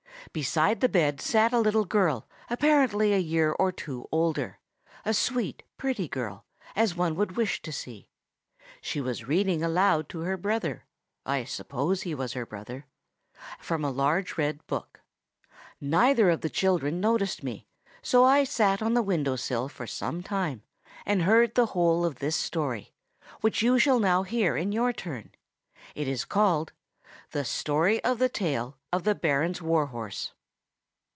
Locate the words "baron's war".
29.15-29.85